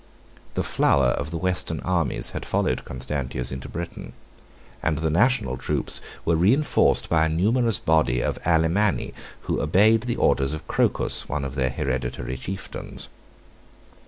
The 0.55 0.63
flower 0.63 1.09
of 1.09 1.29
the 1.29 1.37
western 1.37 1.79
armies 1.81 2.31
had 2.31 2.43
followed 2.43 2.85
Constantius 2.85 3.51
into 3.51 3.69
Britain, 3.69 4.13
and 4.81 4.97
the 4.97 5.11
national 5.11 5.57
troops 5.57 6.01
were 6.25 6.35
reënforced 6.35 7.07
by 7.07 7.27
a 7.27 7.29
numerous 7.29 7.77
body 7.77 8.19
of 8.19 8.39
Alemanni, 8.43 9.13
who 9.41 9.61
obeyed 9.61 10.01
the 10.09 10.15
orders 10.15 10.55
of 10.55 10.67
Crocus, 10.67 11.29
one 11.29 11.45
of 11.45 11.53
their 11.53 11.69
hereditary 11.69 12.35
chieftains. 12.35 13.09